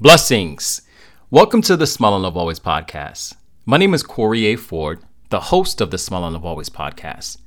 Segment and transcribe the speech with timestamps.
[0.00, 0.82] Blessings.
[1.30, 3.36] Welcome to the Smile and Love Always podcast.
[3.64, 4.56] My name is Corey A.
[4.56, 4.98] Ford,
[5.30, 7.38] the host of the Smile and Love Always podcast.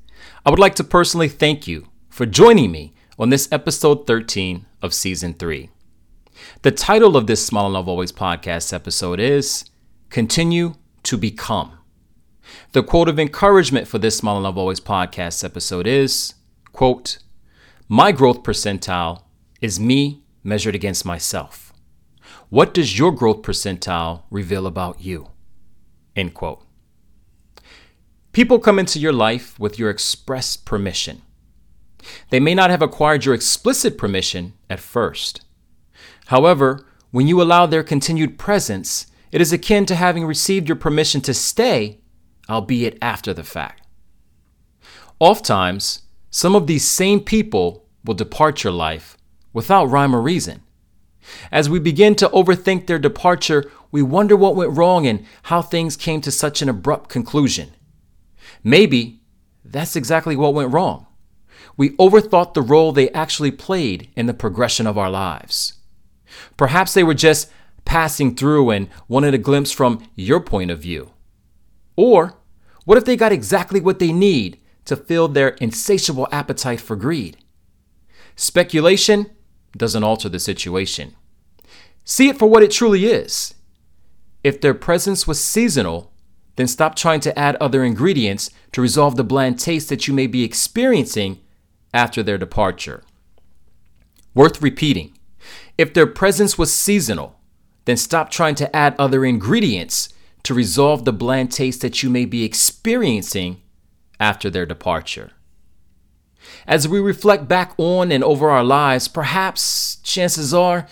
[0.46, 4.94] I would like to personally thank you for joining me on this episode 13 of
[4.94, 5.70] season 3.
[6.62, 9.66] The title of this Smile and Love Always podcast episode is
[10.10, 11.74] Continue to Become.
[12.72, 16.34] The quote of encouragement for this Smile and Love Always podcast episode is,
[16.72, 17.18] quote,
[17.90, 19.24] My growth percentile
[19.60, 21.67] is me measured against myself.
[22.50, 25.28] What does your growth percentile reveal about you?
[26.16, 26.64] End quote.
[28.32, 31.24] People come into your life with your express permission.
[32.30, 35.44] They may not have acquired your explicit permission at first.
[36.28, 41.20] However, when you allow their continued presence, it is akin to having received your permission
[41.22, 42.00] to stay,
[42.50, 43.86] albeit after the fact.
[45.20, 49.18] Oftentimes, some of these same people will depart your life
[49.52, 50.62] without rhyme or reason.
[51.52, 55.96] As we begin to overthink their departure, we wonder what went wrong and how things
[55.96, 57.74] came to such an abrupt conclusion.
[58.64, 59.22] Maybe
[59.64, 61.08] that's exactly what went wrong.
[61.76, 65.74] We overthought the role they actually played in the progression of our lives.
[66.58, 67.50] Perhaps they were just
[67.86, 71.12] passing through and wanted a glimpse from your point of view.
[71.96, 72.36] Or
[72.86, 77.38] what if they got exactly what they need to fill their insatiable appetite for greed?
[78.36, 79.32] Speculation
[79.76, 81.16] doesn't alter the situation.
[82.06, 83.54] See it for what it truly is.
[84.44, 86.14] If their presence was seasonal,
[86.56, 90.28] then stop trying to add other ingredients to resolve the bland taste that you may
[90.28, 91.40] be experiencing
[91.94, 93.04] after their departure.
[94.34, 95.18] Worth repeating
[95.78, 97.40] if their presence was seasonal,
[97.86, 100.10] then stop trying to add other ingredients
[100.44, 103.62] to resolve the bland taste that you may be experiencing
[104.20, 105.32] after their departure.
[106.66, 110.88] As we reflect back on and over our lives, perhaps chances are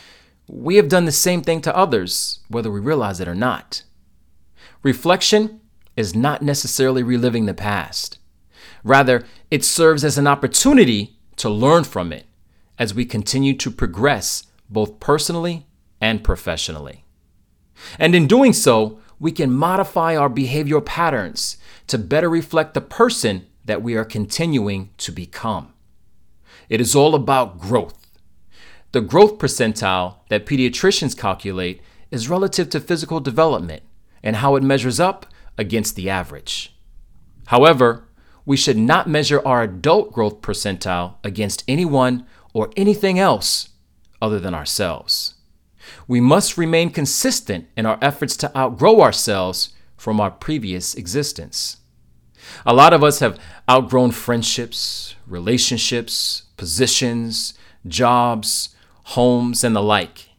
[0.48, 3.84] we have done the same thing to others, whether we realize it or not.
[4.84, 5.62] Reflection
[5.96, 8.20] is not necessarily reliving the past.
[8.84, 12.26] Rather, it serves as an opportunity to learn from it
[12.78, 15.66] as we continue to progress both personally
[16.00, 17.04] and professionally.
[17.98, 23.46] And in doing so, we can modify our behavioral patterns to better reflect the person
[23.66, 25.74] that we are continuing to become.
[26.70, 28.08] It is all about growth.
[28.92, 31.82] The growth percentile that pediatricians calculate
[32.12, 33.84] is relative to physical development
[34.24, 35.26] and how it measures up
[35.58, 36.76] against the average.
[37.48, 38.08] However,
[38.46, 43.70] we should not measure our adult growth percentile against anyone or anything else
[44.22, 45.36] other than ourselves.
[46.08, 51.78] We must remain consistent in our efforts to outgrow ourselves from our previous existence.
[52.66, 53.40] A lot of us have
[53.70, 57.54] outgrown friendships, relationships, positions,
[57.88, 60.30] jobs, homes, and the like.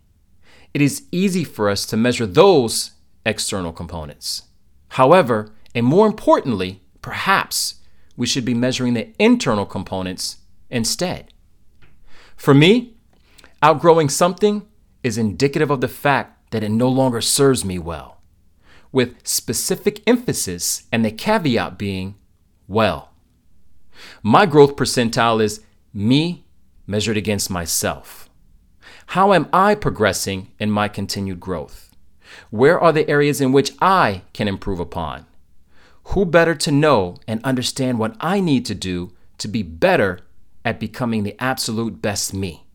[0.75, 2.93] It is easy for us to measure those
[3.25, 4.43] external components.
[4.91, 7.77] However, and more importantly, perhaps
[8.17, 10.39] we should be measuring the internal components
[10.71, 11.33] instead.
[12.37, 12.95] For me,
[13.63, 14.67] outgrowing something
[15.03, 18.16] is indicative of the fact that it no longer serves me well
[18.93, 22.15] with specific emphasis and the caveat being
[22.69, 23.13] well.
[24.23, 25.61] My growth percentile is
[25.93, 26.45] me
[26.87, 28.29] measured against myself.
[29.11, 31.91] How am I progressing in my continued growth?
[32.51, 35.27] Where are the areas in which I can improve upon?
[36.11, 40.21] Who better to know and understand what I need to do to be better
[40.65, 42.67] at becoming the absolute best me?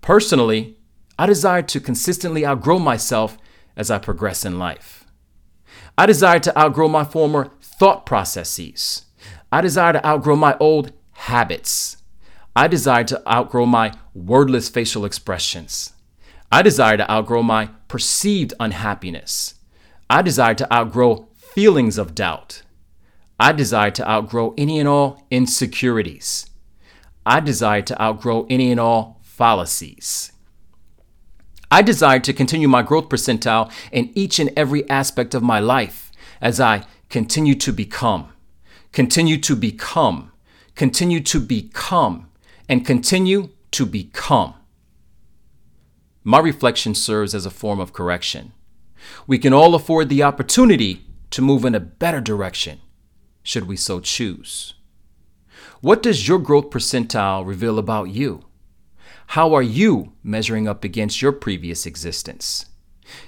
[0.00, 0.76] Personally,
[1.18, 3.38] I desire to consistently outgrow myself
[3.76, 5.03] as I progress in life.
[5.96, 9.04] I desire to outgrow my former thought processes.
[9.52, 11.98] I desire to outgrow my old habits.
[12.56, 15.92] I desire to outgrow my wordless facial expressions.
[16.50, 19.54] I desire to outgrow my perceived unhappiness.
[20.10, 22.62] I desire to outgrow feelings of doubt.
[23.38, 26.50] I desire to outgrow any and all insecurities.
[27.26, 30.32] I desire to outgrow any and all fallacies.
[31.74, 36.12] I desire to continue my growth percentile in each and every aspect of my life
[36.40, 38.28] as I continue to become,
[38.92, 40.30] continue to become,
[40.76, 42.30] continue to become,
[42.68, 44.54] and continue to become.
[46.22, 48.52] My reflection serves as a form of correction.
[49.26, 52.82] We can all afford the opportunity to move in a better direction,
[53.42, 54.74] should we so choose.
[55.80, 58.44] What does your growth percentile reveal about you?
[59.28, 62.66] How are you measuring up against your previous existence?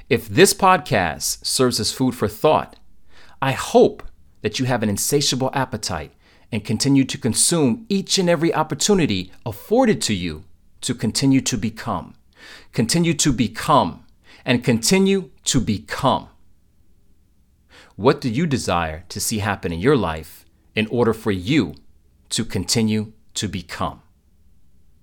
[0.09, 2.77] If this podcast serves as food for thought,
[3.43, 4.03] I hope
[4.43, 6.13] that you have an insatiable appetite
[6.53, 10.45] and continue to consume each and every opportunity afforded to you
[10.83, 12.15] to continue to become.
[12.73, 14.05] Continue to become
[14.45, 16.29] and continue to become.
[17.97, 20.45] What do you desire to see happen in your life
[20.75, 21.75] in order for you
[22.29, 24.03] to continue to become?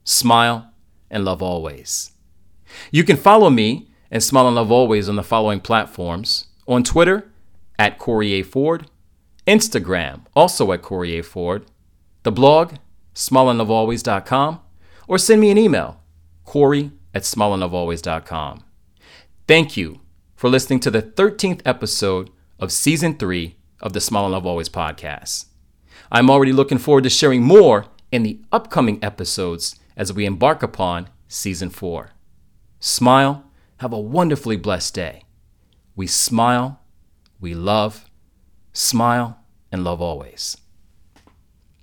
[0.04, 0.73] Smile
[1.10, 2.12] and love always.
[2.92, 7.32] You can follow me and Smile and Love Always on the following platforms on Twitter
[7.80, 8.44] at Corey A.
[8.44, 8.88] Ford,
[9.48, 11.24] Instagram also at Corey A.
[11.24, 11.66] Ford,
[12.24, 12.76] the blog
[13.16, 14.60] smileandlovealways.com,
[15.08, 16.00] or send me an email,
[16.46, 18.64] Corey at smileandlovealways.com.
[19.48, 20.00] Thank you
[20.36, 22.30] for listening to the 13th episode
[22.60, 25.46] of Season 3 of the Smile and Love Always podcast.
[26.12, 31.10] I'm already looking forward to sharing more in the upcoming episodes as we embark upon
[31.28, 32.12] Season 4.
[32.80, 33.46] Smile,
[33.78, 35.24] have a wonderfully blessed day.
[35.96, 36.80] We smile,
[37.40, 38.10] we love,
[38.72, 39.40] smile,
[39.72, 40.58] and love always.